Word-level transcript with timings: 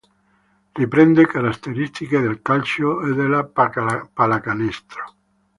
Riprende 0.71 1.27
caratteristiche 1.27 2.19
del 2.21 2.41
calcio 2.41 3.03
e 3.05 3.13
della 3.13 3.43
pallacanestro. 3.43 5.15